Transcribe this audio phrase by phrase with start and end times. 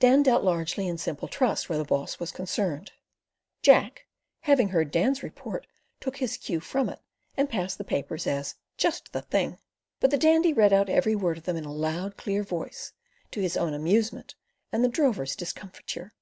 [0.00, 2.90] Dan dealt largely in simple trust where the boss was concerned.
[3.62, 4.06] Jack,
[4.40, 5.68] having heard Dan's report,
[6.00, 6.98] took his cue from it
[7.36, 9.56] and passed the papers as "just the thing";
[10.00, 12.92] but the Dandy read out every word in them in a loud, clear voice,
[13.30, 14.34] to his own amusement
[14.72, 16.12] and the drovers' discomfiture.